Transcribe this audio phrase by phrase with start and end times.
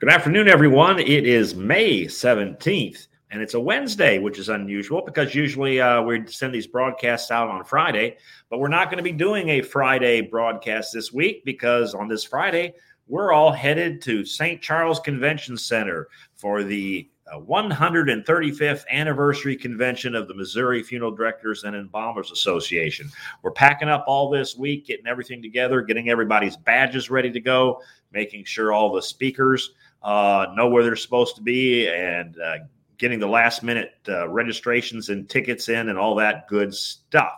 [0.00, 1.00] Good afternoon, everyone.
[1.00, 6.24] It is May 17th, and it's a Wednesday, which is unusual because usually uh, we
[6.28, 8.16] send these broadcasts out on Friday,
[8.48, 12.22] but we're not going to be doing a Friday broadcast this week because on this
[12.22, 12.74] Friday,
[13.08, 14.62] we're all headed to St.
[14.62, 16.06] Charles Convention Center
[16.36, 23.10] for the 135th uh, anniversary convention of the Missouri Funeral Directors and Embalmers Association.
[23.42, 27.82] We're packing up all this week, getting everything together, getting everybody's badges ready to go,
[28.12, 32.58] making sure all the speakers uh, know where they're supposed to be, and uh,
[32.98, 37.32] getting the last minute uh, registrations and tickets in and all that good stuff.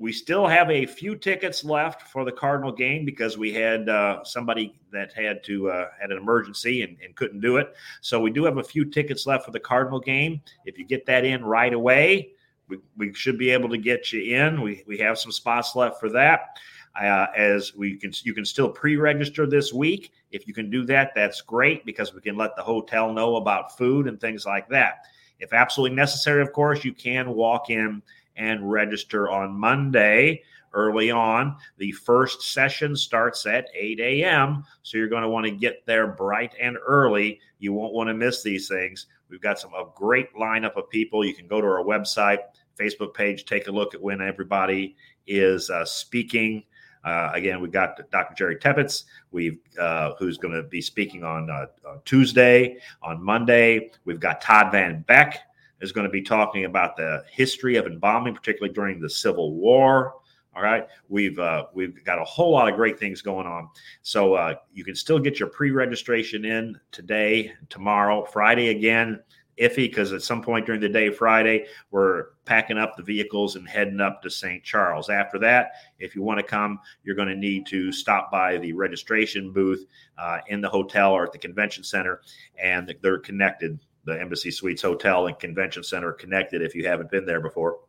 [0.00, 4.22] We still have a few tickets left for the Cardinal game because we had uh,
[4.22, 7.74] somebody that had to uh, had an emergency and, and couldn't do it.
[8.00, 10.40] So we do have a few tickets left for the Cardinal game.
[10.64, 12.30] If you get that in right away,
[12.68, 14.60] we, we should be able to get you in.
[14.60, 16.58] We, we have some spots left for that.
[17.00, 20.12] Uh, as we can, you can still pre-register this week.
[20.32, 23.76] If you can do that, that's great because we can let the hotel know about
[23.76, 25.04] food and things like that.
[25.38, 28.02] If absolutely necessary, of course, you can walk in
[28.36, 31.56] and register on Monday early on.
[31.78, 34.64] The first session starts at 8 a.m.
[34.82, 37.40] So you're going to want to get there bright and early.
[37.58, 39.06] You won't want to miss these things.
[39.28, 41.24] We've got some a great lineup of people.
[41.24, 42.38] You can go to our website,
[42.78, 46.64] Facebook page, take a look at when everybody is uh, speaking.
[47.04, 48.34] Uh, again, we've got Dr.
[48.34, 52.78] Jerry Teppitz, we've uh, who's going to be speaking on, uh, on, Tuesday.
[53.02, 55.40] On Monday, we've got Todd Van Beck
[55.80, 60.14] is going to be talking about the history of embalming, particularly during the Civil War.
[60.56, 63.68] All right, we've uh, we've got a whole lot of great things going on.
[64.02, 69.20] So uh, you can still get your pre-registration in today, tomorrow, Friday again
[69.60, 73.68] iffy because at some point during the day Friday, we're packing up the vehicles and
[73.68, 74.62] heading up to St.
[74.62, 75.10] Charles.
[75.10, 78.72] After that, if you want to come, you're going to need to stop by the
[78.72, 79.86] registration booth
[80.16, 82.20] uh, in the hotel or at the convention center,
[82.60, 83.78] and they're connected.
[84.04, 87.80] The Embassy Suites Hotel and Convention Center connected if you haven't been there before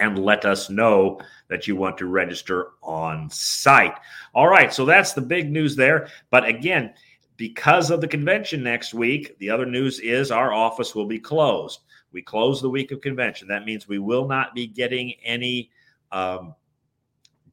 [0.00, 3.94] and let us know that you want to register on site.
[4.34, 6.08] All right, so that's the big news there.
[6.30, 6.94] But again,
[7.40, 11.80] because of the convention next week, the other news is our office will be closed.
[12.12, 13.48] We close the week of convention.
[13.48, 15.70] That means we will not be getting any
[16.12, 16.54] um,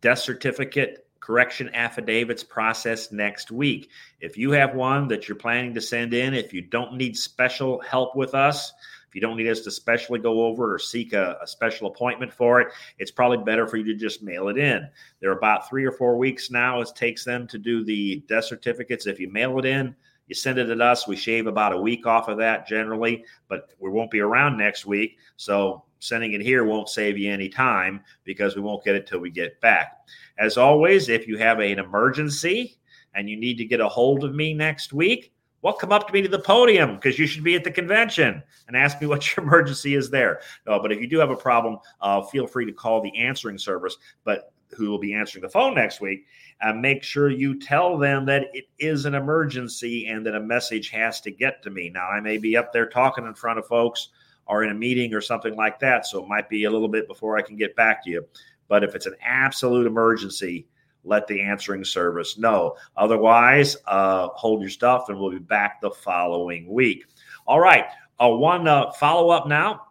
[0.02, 3.90] death certificate correction affidavits processed next week.
[4.20, 7.80] If you have one that you're planning to send in, if you don't need special
[7.80, 8.74] help with us,
[9.18, 12.62] you don't need us to specially go over or seek a, a, special appointment for
[12.62, 12.68] it,
[13.00, 14.88] it's probably better for you to just mail it in.
[15.20, 19.08] They're about three or four weeks now it takes them to do the death certificates.
[19.08, 19.96] If you mail it in,
[20.28, 21.08] you send it to us.
[21.08, 24.86] We shave about a week off of that generally, but we won't be around next
[24.86, 25.18] week.
[25.36, 29.20] So sending it here won't save you any time because we won't get it till
[29.20, 29.98] we get back.
[30.38, 32.78] As always, if you have an emergency
[33.16, 35.34] and you need to get a hold of me next week,
[35.68, 38.42] well, come up to me to the podium because you should be at the convention
[38.70, 40.40] and ask me what your emergency is there.
[40.66, 43.58] No, but if you do have a problem, uh, feel free to call the answering
[43.58, 46.26] service, but who will be answering the phone next week.
[46.62, 50.90] Uh, make sure you tell them that it is an emergency and that a message
[50.90, 51.90] has to get to me.
[51.90, 54.08] Now, I may be up there talking in front of folks
[54.46, 57.10] or in a meeting or something like that, so it might be a little bit
[57.10, 58.26] before I can get back to you.
[58.70, 60.66] But if it's an absolute emergency,
[61.08, 62.76] let the answering service know.
[62.96, 67.06] Otherwise, uh, hold your stuff and we'll be back the following week.
[67.48, 67.86] All right.
[68.20, 69.88] Uh, one uh, follow up now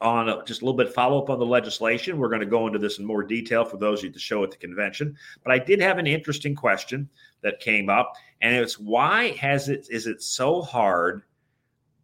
[0.00, 2.18] on uh, just a little bit follow up on the legislation.
[2.18, 4.44] We're going to go into this in more detail for those of you to show
[4.44, 5.16] at the convention.
[5.42, 7.08] But I did have an interesting question
[7.42, 11.22] that came up, and it's why has it is it so hard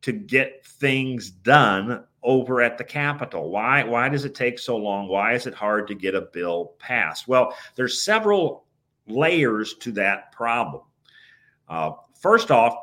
[0.02, 3.50] to get things done over at the Capitol?
[3.50, 5.08] Why why does it take so long?
[5.08, 7.28] Why is it hard to get a bill passed?
[7.28, 8.64] Well, there's several
[9.06, 10.82] layers to that problem.
[11.68, 12.74] Uh, first off,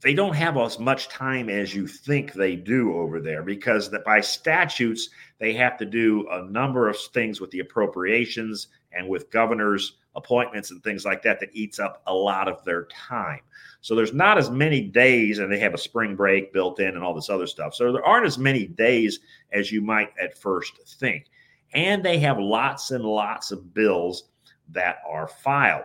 [0.00, 4.04] they don't have as much time as you think they do over there because that
[4.04, 9.30] by statutes they have to do a number of things with the appropriations and with
[9.30, 13.40] governors appointments and things like that that eats up a lot of their time.
[13.80, 17.02] So there's not as many days and they have a spring break built in and
[17.02, 17.74] all this other stuff.
[17.74, 19.20] So there aren't as many days
[19.52, 21.26] as you might at first think.
[21.74, 24.24] And they have lots and lots of bills
[24.70, 25.84] that are filed.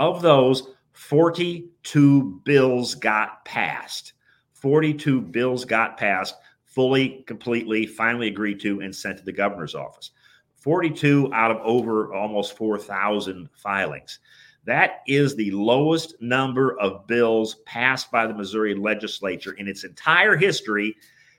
[0.00, 0.64] Of those,
[0.94, 4.14] 42 bills got passed.
[4.54, 6.34] 42 bills got passed,
[6.64, 10.10] fully, completely, finally agreed to, and sent to the governor's office.
[10.56, 14.18] 42 out of over almost 4,000 filings.
[14.64, 20.36] That is the lowest number of bills passed by the Missouri legislature in its entire
[20.36, 20.96] history,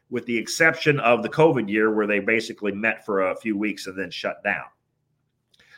[0.10, 3.88] with the exception of the COVID year, where they basically met for a few weeks
[3.88, 4.66] and then shut down.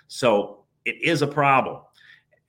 [0.07, 1.81] So it is a problem.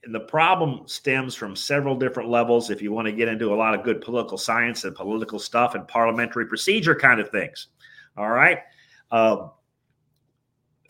[0.04, 2.70] And the problem stems from several different levels.
[2.70, 5.74] If you want to get into a lot of good political science and political stuff
[5.74, 7.68] and parliamentary procedure kind of things.
[8.16, 8.60] All right.
[9.10, 9.48] Uh,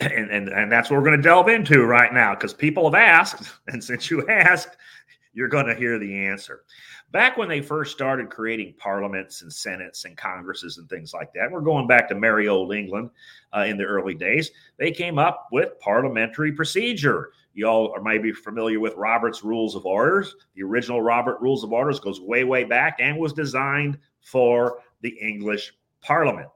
[0.01, 2.95] and, and, and that's what we're going to delve into right now because people have
[2.95, 3.53] asked.
[3.69, 4.77] And since you asked,
[5.33, 6.63] you're going to hear the answer.
[7.13, 11.51] Back when they first started creating parliaments and senates and congresses and things like that,
[11.51, 13.11] we're going back to merry old England
[13.57, 14.51] uh, in the early days.
[14.79, 17.31] They came up with parliamentary procedure.
[17.55, 20.35] You all are maybe familiar with Robert's Rules of Orders.
[20.55, 25.17] The original Robert Rules of Orders goes way, way back and was designed for the
[25.21, 25.73] English
[26.03, 26.49] Parliament.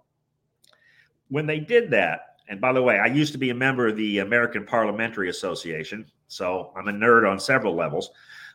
[1.28, 3.96] When they did that, and by the way, I used to be a member of
[3.96, 8.10] the American Parliamentary Association, so I'm a nerd on several levels.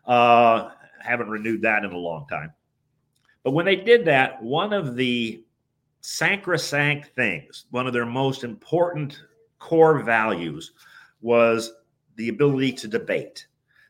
[0.05, 2.51] Uh, haven't renewed that in a long time.
[3.43, 5.45] But when they did that, one of the
[6.01, 9.23] sacrosanct things, one of their most important
[9.59, 10.73] core values
[11.21, 11.71] was
[12.17, 13.47] the ability to debate,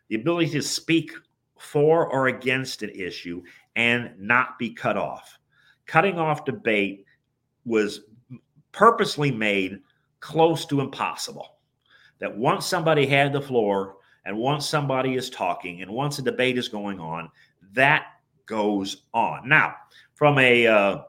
[0.10, 1.14] the ability to speak
[1.58, 3.42] for or against an issue
[3.76, 5.40] and not be cut off.
[5.88, 7.06] Cutting off debate
[7.66, 8.02] was
[8.72, 9.80] purposely made
[10.26, 11.58] close to impossible.
[12.18, 16.58] That once somebody had the floor and once somebody is talking and once a debate
[16.58, 17.30] is going on,
[17.74, 18.08] that
[18.48, 19.48] goes on.
[19.48, 19.76] Now,
[20.16, 21.02] from a uh,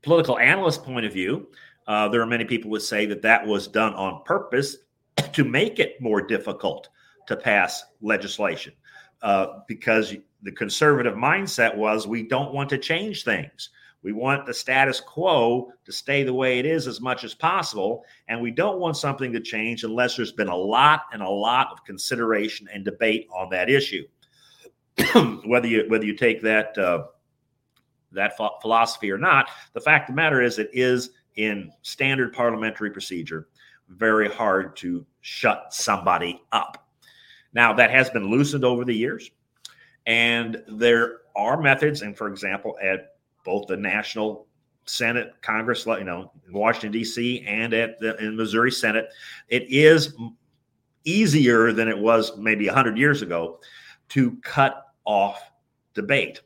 [0.00, 1.48] political analyst point of view,
[1.86, 4.78] uh, there are many people would say that that was done on purpose
[5.34, 6.88] to make it more difficult
[7.26, 8.72] to pass legislation
[9.20, 13.68] uh, because the conservative mindset was we don't want to change things.
[14.02, 18.04] We want the status quo to stay the way it is as much as possible.
[18.28, 21.68] And we don't want something to change unless there's been a lot and a lot
[21.72, 24.04] of consideration and debate on that issue.
[25.44, 27.04] whether you whether you take that uh,
[28.12, 32.90] that philosophy or not, the fact of the matter is it is in standard parliamentary
[32.90, 33.48] procedure
[33.88, 36.88] very hard to shut somebody up.
[37.52, 39.30] Now that has been loosened over the years,
[40.06, 42.02] and there are methods.
[42.02, 43.17] And for example, at
[43.48, 44.46] both the national
[44.84, 47.42] Senate, Congress, you know, in Washington D.C.
[47.46, 49.08] and at the in Missouri Senate,
[49.48, 50.14] it is
[51.04, 53.58] easier than it was maybe hundred years ago
[54.10, 55.50] to cut off
[55.94, 56.42] debate.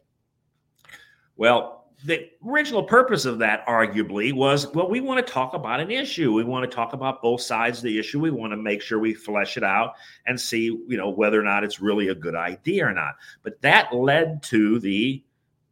[1.37, 5.88] Well, the original purpose of that arguably was well we want to talk about an
[5.88, 8.82] issue we want to talk about both sides of the issue we want to make
[8.82, 9.93] sure we flesh it out
[10.26, 13.14] and see you know whether or not it's really a good idea or not
[13.44, 15.22] but that led to the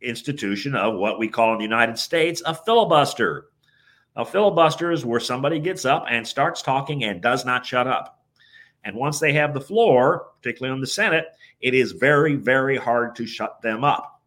[0.03, 3.47] institution of what we call in the United States a filibuster.
[4.17, 8.23] A filibuster is where somebody gets up and starts talking and does not shut up.
[8.85, 11.27] And once they have the floor, particularly on the Senate,
[11.61, 14.23] it is very, very hard to shut them up.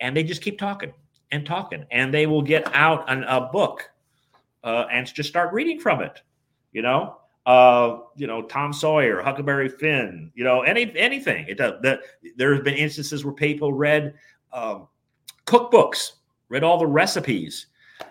[0.00, 0.92] And they just keep talking
[1.30, 3.90] and talking, and they will get out an, a book
[4.64, 6.20] uh, and just start reading from it.
[6.72, 11.46] You know, uh, you know, Tom Sawyer, Huckleberry Finn, you know, any anything.
[11.48, 11.80] It does.
[11.82, 12.00] The,
[12.36, 14.14] there have been instances where people read
[14.52, 14.88] um,
[15.46, 16.12] cookbooks,
[16.48, 17.66] read all the recipes,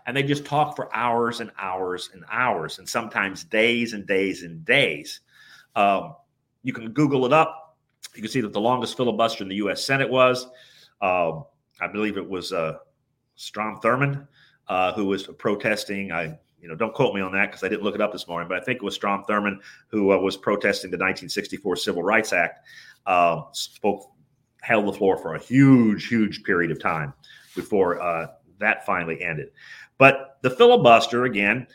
[0.05, 4.43] and they just talk for hours and hours and hours, and sometimes days and days
[4.43, 5.21] and days.
[5.75, 6.15] Um,
[6.63, 7.77] you can Google it up.
[8.15, 9.85] You can see that the longest filibuster in the U.S.
[9.85, 10.47] Senate was,
[11.01, 11.39] uh,
[11.79, 12.77] I believe it was uh,
[13.35, 14.27] Strom Thurmond,
[14.67, 16.11] uh, who was protesting.
[16.11, 18.27] I, you know, don't quote me on that because I didn't look it up this
[18.27, 22.03] morning, but I think it was Strom Thurmond who uh, was protesting the 1964 Civil
[22.03, 22.65] Rights Act.
[23.05, 24.10] Uh, spoke
[24.61, 27.13] held the floor for a huge, huge period of time
[27.55, 28.27] before uh,
[28.59, 29.51] that finally ended.
[29.97, 31.67] But the filibuster, again,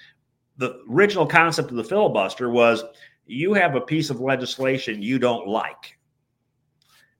[0.56, 2.82] the original concept of the filibuster was
[3.26, 5.98] you have a piece of legislation you don't like,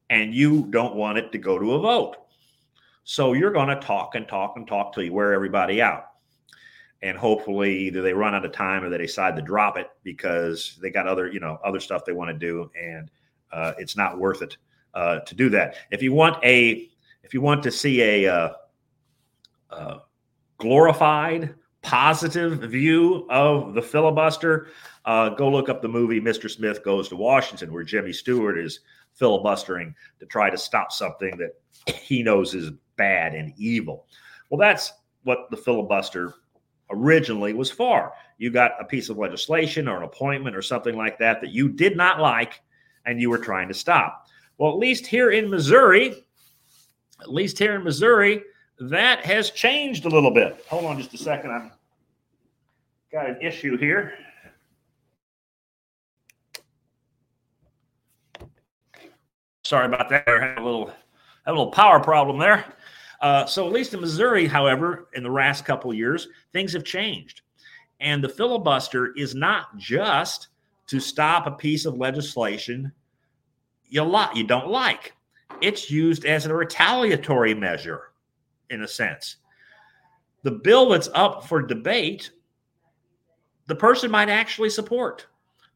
[0.09, 2.17] and you don't want it to go to a vote.
[3.05, 6.07] So you're going to talk and talk and talk till you wear everybody out.
[7.03, 10.79] And hopefully either they run out of time or they decide to drop it because
[10.81, 13.11] they got other, you know, other stuff they want to do and
[13.53, 14.57] uh, it's not worth it
[14.97, 15.77] uh, to do that.
[15.91, 16.89] If you want a,
[17.23, 18.53] if you want to see a uh,
[19.71, 19.99] uh,
[20.57, 24.69] glorified, positive view of the filibuster,
[25.05, 26.51] uh, go look up the movie Mr.
[26.51, 28.81] Smith Goes to Washington, where Jimmy Stewart is
[29.13, 31.61] filibustering to try to stop something that
[31.95, 34.07] he knows is bad and evil.
[34.49, 36.35] Well, that's what the filibuster
[36.91, 38.13] originally was for.
[38.39, 41.69] You got a piece of legislation or an appointment or something like that that you
[41.69, 42.63] did not like
[43.05, 44.26] and you were trying to stop.
[44.59, 46.25] Well, at least here in Missouri,
[47.21, 48.43] at least here in Missouri,
[48.79, 50.65] that has changed a little bit.
[50.69, 51.51] Hold on just a second.
[51.51, 51.71] I've
[53.13, 54.15] got an issue here.
[59.63, 60.25] Sorry about that.
[60.29, 60.95] I had a little, had
[61.47, 62.65] a little power problem there.
[63.21, 67.43] Uh, so at least in Missouri, however, in the last couple years, things have changed,
[67.99, 70.49] and the filibuster is not just
[70.87, 72.93] to stop a piece of legislation
[73.89, 75.15] you lot you don't like.
[75.61, 78.13] It's used as a retaliatory measure,
[78.71, 79.37] in a sense.
[80.43, 82.31] The bill that's up for debate,
[83.67, 85.27] the person might actually support.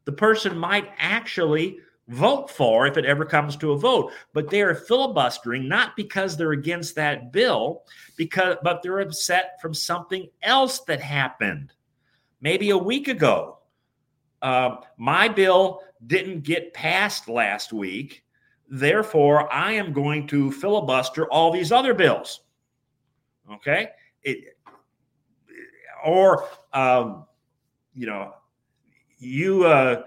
[0.05, 4.13] The person might actually vote for if it ever comes to a vote.
[4.33, 7.85] But they are filibustering not because they're against that bill,
[8.17, 11.73] because but they're upset from something else that happened
[12.41, 13.60] maybe a week ago.
[14.43, 18.25] Uh, my bill didn't get passed last week.
[18.69, 22.41] Therefore, I am going to filibuster all these other bills.
[23.53, 23.89] Okay.
[24.23, 24.57] It,
[26.05, 27.27] or, um,
[27.95, 28.35] you know,
[29.19, 30.05] you, uh,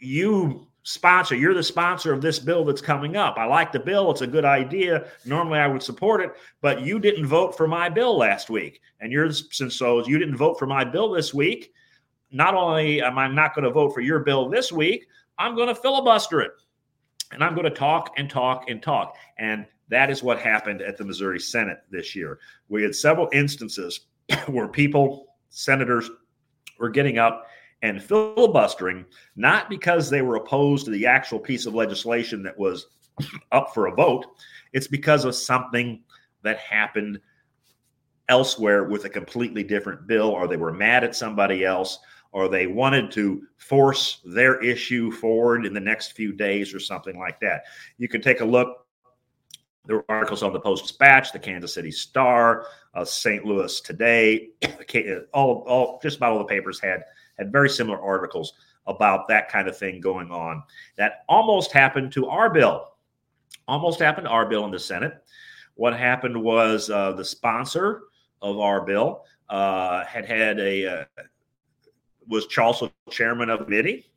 [0.00, 1.34] you sponsor.
[1.36, 3.36] You're the sponsor of this bill that's coming up.
[3.36, 4.10] I like the bill.
[4.10, 5.08] It's a good idea.
[5.26, 8.80] Normally I would support it, but you didn't vote for my bill last week.
[9.00, 11.74] And you're since so you didn't vote for my bill this week.
[12.30, 15.06] Not only am I not going to vote for your bill this week,
[15.38, 16.52] I'm going to filibuster it.
[17.32, 19.16] And I'm going to talk and talk and talk.
[19.38, 22.38] And that is what happened at the Missouri Senate this year.
[22.68, 24.00] We had several instances
[24.46, 26.10] where people, senators,
[26.78, 27.46] were getting up
[27.82, 29.04] and filibustering,
[29.36, 32.88] not because they were opposed to the actual piece of legislation that was
[33.52, 34.26] up for a vote,
[34.72, 36.02] it's because of something
[36.42, 37.20] that happened
[38.28, 41.98] elsewhere with a completely different bill, or they were mad at somebody else,
[42.32, 47.18] or they wanted to force their issue forward in the next few days, or something
[47.18, 47.64] like that.
[47.96, 48.86] You can take a look.
[49.86, 53.44] There were articles on the Post Dispatch, the Kansas City Star, uh, St.
[53.44, 54.50] Louis Today,
[55.32, 57.04] all, all, just about all the papers had
[57.38, 58.52] had very similar articles
[58.86, 60.62] about that kind of thing going on.
[60.96, 62.94] That almost happened to our bill.
[63.66, 65.22] Almost happened to our bill in the Senate.
[65.74, 68.02] What happened was uh, the sponsor
[68.42, 71.04] of our bill uh, had had a uh,
[72.28, 74.10] was also chairman of the committee,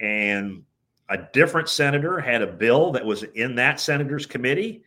[0.00, 0.62] and
[1.08, 4.82] a different senator had a bill that was in that senator's committee,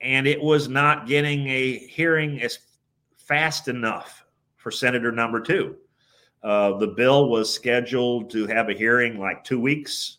[0.00, 2.58] and it was not getting a hearing as
[3.16, 4.24] fast enough
[4.56, 5.76] for Senator number two.
[6.42, 10.18] Uh, the bill was scheduled to have a hearing like two weeks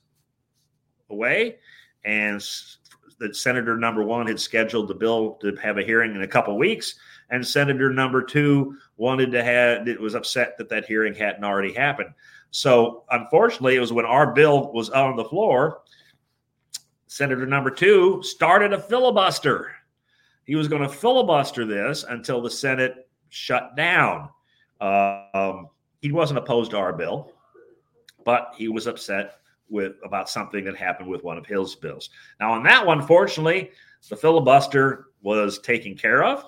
[1.10, 1.58] away,
[2.04, 2.44] and
[3.20, 6.58] the senator number one had scheduled the bill to have a hearing in a couple
[6.58, 6.96] weeks,
[7.30, 11.74] and senator number two wanted to have it was upset that that hearing hadn't already
[11.74, 12.14] happened.
[12.52, 15.82] So unfortunately, it was when our bill was on the floor.
[17.08, 19.72] Senator number two started a filibuster.
[20.44, 24.30] He was going to filibuster this until the Senate shut down.
[24.82, 25.70] Um,
[26.02, 27.32] he wasn't opposed to our bill,
[28.26, 29.36] but he was upset
[29.70, 32.10] with about something that happened with one of his bills.
[32.40, 33.72] Now, on that one, fortunately,
[34.10, 36.46] the filibuster was taken care of.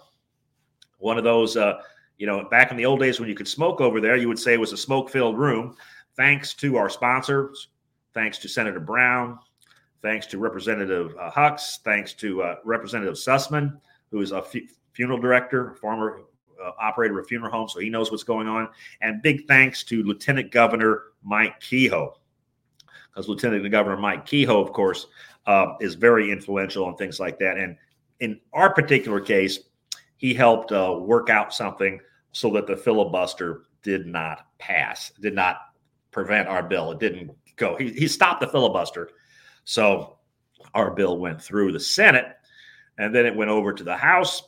[0.97, 1.81] One of those, uh,
[2.21, 4.37] you know, back in the old days when you could smoke over there, you would
[4.37, 5.75] say it was a smoke-filled room.
[6.15, 7.69] Thanks to our sponsors,
[8.13, 9.39] thanks to Senator Brown,
[10.03, 15.17] thanks to Representative uh, Hux, thanks to uh, Representative Sussman, who is a f- funeral
[15.17, 16.21] director, former
[16.63, 18.69] uh, operator of funeral home, so he knows what's going on.
[19.01, 22.13] And big thanks to Lieutenant Governor Mike Kehoe,
[23.09, 25.07] because Lieutenant Governor Mike Kehoe, of course,
[25.47, 27.57] uh, is very influential on things like that.
[27.57, 27.77] And
[28.19, 29.57] in our particular case,
[30.17, 31.99] he helped uh, work out something
[32.31, 35.57] so that the filibuster did not pass, did not
[36.11, 36.91] prevent our bill.
[36.91, 37.75] It didn't go.
[37.75, 39.09] He, he stopped the filibuster.
[39.63, 40.17] So
[40.73, 42.27] our bill went through the Senate
[42.97, 44.43] and then it went over to the House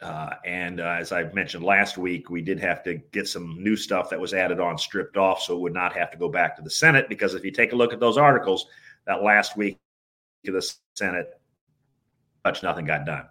[0.00, 3.76] uh, and uh, as I mentioned last week, we did have to get some new
[3.76, 6.54] stuff that was added on, stripped off, so it would not have to go back
[6.56, 7.08] to the Senate.
[7.08, 8.66] Because if you take a look at those articles,
[9.06, 9.78] that last week
[10.46, 11.28] of the Senate,
[12.44, 13.24] much nothing got done,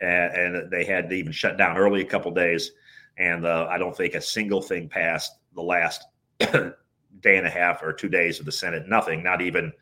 [0.00, 2.72] and, and, they had to even shut down early a couple days.
[3.18, 6.04] And uh, I don't think a single thing passed the last
[6.38, 8.88] day and a half or two days of the Senate.
[8.88, 9.72] Nothing, not even,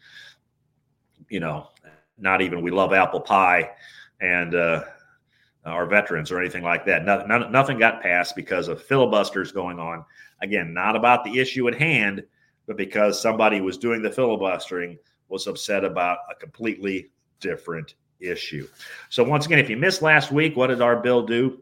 [1.29, 1.69] you know,
[2.17, 3.71] not even we love apple pie
[4.21, 4.85] and uh,
[5.67, 7.05] or veterans or anything like that.
[7.05, 10.05] Nothing, nothing got passed because of filibusters going on.
[10.43, 12.23] Again, not about the issue at hand,
[12.67, 18.69] but because somebody was doing the filibustering was upset about a completely different issue.
[19.11, 21.61] So once again, if you missed last week, what did our bill do?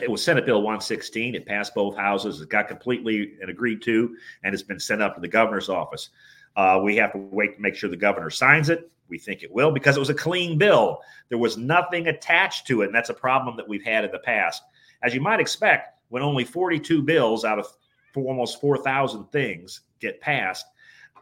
[0.00, 1.34] It was Senate Bill 116.
[1.34, 2.40] It passed both houses.
[2.40, 6.10] It got completely and agreed to, and it's been sent up to the governor's office.
[6.56, 8.90] Uh, we have to wait to make sure the governor signs it.
[9.08, 11.00] We think it will because it was a clean bill.
[11.28, 12.86] There was nothing attached to it.
[12.86, 14.62] And that's a problem that we've had in the past.
[15.02, 17.66] As you might expect, when only 42 bills out of
[18.14, 20.66] almost 4,000 things get passed,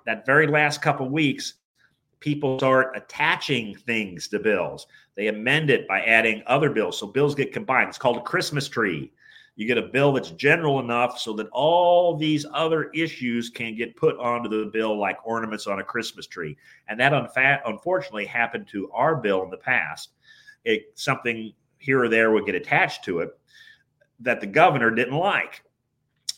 [0.06, 1.54] that very last couple weeks,
[2.21, 4.87] people start attaching things to bills.
[5.17, 6.99] They amend it by adding other bills.
[6.99, 7.89] So bills get combined.
[7.89, 9.11] It's called a Christmas tree.
[9.57, 13.97] You get a bill that's general enough so that all these other issues can get
[13.97, 16.57] put onto the bill like ornaments on a Christmas tree.
[16.89, 20.11] And that unfa- unfortunately happened to our bill in the past.
[20.65, 23.31] It, something here or there would get attached to it
[24.21, 25.62] that the governor didn't like.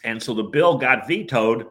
[0.04, 1.68] And so the bill got vetoed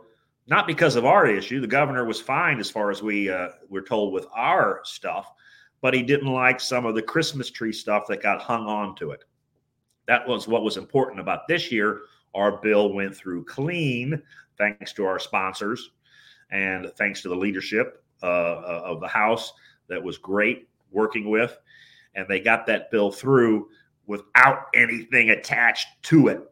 [0.48, 1.62] not because of our issue.
[1.62, 5.31] The governor was fine as far as we uh, were told with our stuff,
[5.81, 9.12] but he didn't like some of the Christmas tree stuff that got hung on to
[9.12, 9.24] it.
[10.07, 12.01] That was what was important about this year.
[12.33, 14.21] Our bill went through clean,
[14.57, 15.91] thanks to our sponsors
[16.51, 19.53] and thanks to the leadership uh, uh of the House
[19.88, 21.57] that was great working with.
[22.15, 23.69] And they got that bill through
[24.05, 26.51] without anything attached to it.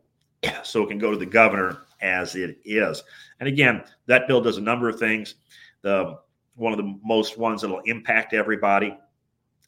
[0.64, 3.04] So it can go to the governor as it is.
[3.40, 5.36] And again, that bill does a number of things.
[5.82, 6.18] The
[6.56, 8.98] one of the most ones that'll impact everybody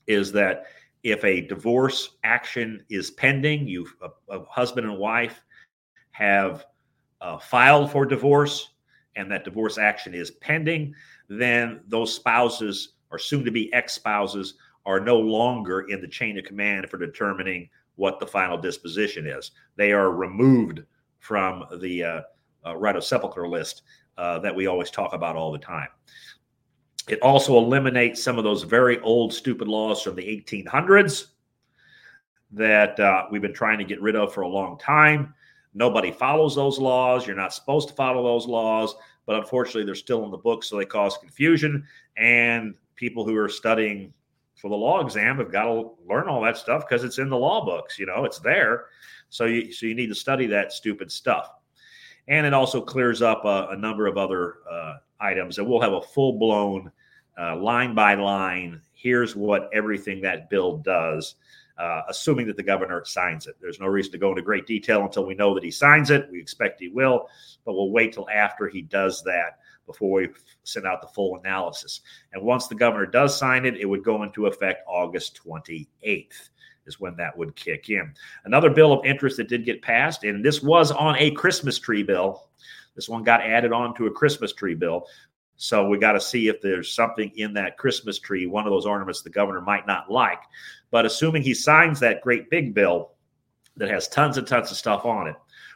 [0.07, 0.65] is that
[1.03, 5.43] if a divorce action is pending, you a, a husband and wife
[6.11, 6.65] have
[7.21, 8.69] uh, filed for divorce,
[9.15, 10.93] and that divorce action is pending,
[11.29, 16.37] then those spouses or soon to be ex spouses are no longer in the chain
[16.37, 19.51] of command for determining what the final disposition is.
[19.75, 20.81] They are removed
[21.21, 22.21] from the uh,
[22.65, 23.83] uh, right of sepulcher list
[24.17, 25.87] uh, that we always talk about all the time.
[27.07, 31.27] It also eliminates some of those very old, stupid laws from the 1800s
[32.51, 35.33] that uh, we've been trying to get rid of for a long time.
[35.73, 37.25] Nobody follows those laws.
[37.25, 40.77] You're not supposed to follow those laws, but unfortunately, they're still in the book, so
[40.77, 41.85] they cause confusion.
[42.17, 44.13] And people who are studying
[44.61, 47.37] for the law exam have got to learn all that stuff because it's in the
[47.37, 47.97] law books.
[47.97, 48.85] You know, it's there.
[49.29, 51.51] So you so you need to study that stupid stuff
[52.27, 55.57] and it also clears up a, a number of other uh, items.
[55.57, 56.91] And we'll have a full blown
[57.39, 58.81] uh, line by line.
[58.93, 61.35] Here's what everything that bill does,
[61.77, 63.55] uh, assuming that the governor signs it.
[63.59, 66.29] There's no reason to go into great detail until we know that he signs it.
[66.31, 67.27] We expect he will,
[67.65, 70.29] but we'll wait till after he does that before we
[70.63, 72.01] send out the full analysis.
[72.33, 76.49] And once the governor does sign it, it would go into effect August 28th
[76.85, 78.13] is when that would kick in.
[78.45, 82.03] Another bill of interest that did get passed, and this was on a Christmas tree
[82.03, 82.47] bill.
[82.95, 85.07] This one got added on to a Christmas tree bill.
[85.57, 88.87] So we got to see if there's something in that Christmas tree, one of those
[88.87, 90.39] ornaments the governor might not like.
[90.89, 93.11] But assuming he signs that great big bill
[93.77, 95.35] that has tons and tons of stuff on it,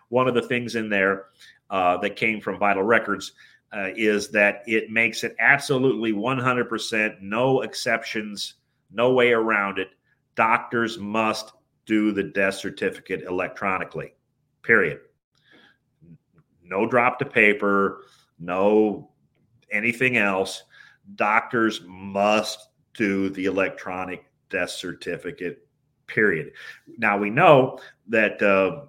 [0.09, 1.27] one of the things in there
[1.69, 3.33] uh, that came from Vital Records
[3.73, 8.55] uh, is that it makes it absolutely 100% no exceptions,
[8.91, 9.89] no way around it
[10.35, 11.53] doctors must
[11.85, 14.13] do the death certificate electronically,
[14.61, 14.99] period.
[16.63, 18.01] No drop to paper,
[18.39, 19.09] no
[19.71, 20.63] anything else.
[21.15, 25.67] Doctors must do the electronic death certificate,
[26.07, 26.51] period.
[26.97, 28.85] Now, we know that uh,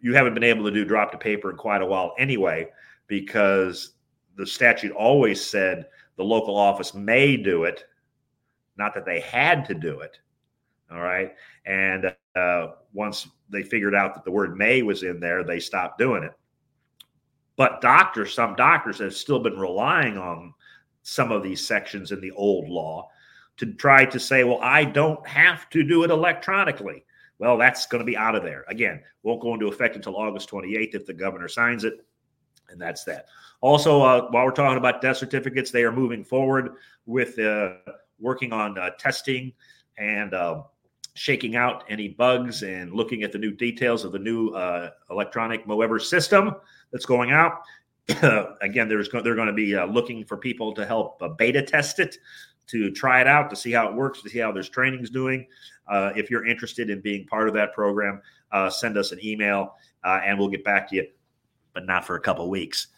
[0.00, 2.68] you haven't been able to do drop to paper in quite a while anyway,
[3.06, 3.92] because
[4.38, 7.84] the statute always said the local office may do it,
[8.78, 10.18] not that they had to do it.
[10.90, 11.34] All right.
[11.66, 15.98] And uh, once they figured out that the word may was in there, they stopped
[15.98, 16.32] doing it.
[17.56, 20.54] But doctors, some doctors have still been relying on
[21.02, 23.08] some of these sections in the old law
[23.56, 27.04] to try to say, well, I don't have to do it electronically.
[27.40, 28.64] Well, that's going to be out of there.
[28.68, 32.04] Again, won't go into effect until August 28th if the governor signs it.
[32.70, 33.26] And that's that.
[33.60, 36.74] Also, uh, while we're talking about death certificates, they are moving forward
[37.06, 37.72] with uh,
[38.20, 39.52] working on uh, testing
[39.96, 40.64] and um,
[41.14, 45.66] shaking out any bugs and looking at the new details of the new uh, electronic
[45.66, 46.54] Moeber system
[46.92, 47.62] that's going out.
[48.62, 51.62] Again, there's go- they're going to be uh, looking for people to help uh, beta
[51.62, 52.16] test it,
[52.68, 55.46] to try it out, to see how it works, to see how their training's doing.
[55.90, 58.20] If you're interested in being part of that program,
[58.70, 61.06] send us an email and we'll get back to you,
[61.78, 62.88] but not for a couple weeks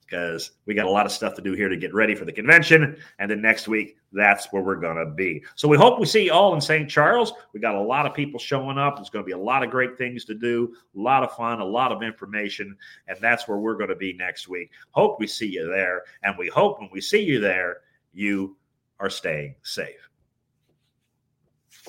[0.00, 2.32] because we got a lot of stuff to do here to get ready for the
[2.32, 2.94] convention.
[3.18, 5.42] And then next week, that's where we're going to be.
[5.54, 6.86] So we hope we see you all in St.
[6.86, 7.32] Charles.
[7.54, 8.96] We got a lot of people showing up.
[8.96, 11.60] There's going to be a lot of great things to do, a lot of fun,
[11.60, 12.76] a lot of information.
[13.08, 14.70] And that's where we're going to be next week.
[14.90, 16.02] Hope we see you there.
[16.22, 17.78] And we hope when we see you there,
[18.12, 18.54] you
[19.00, 20.10] are staying safe.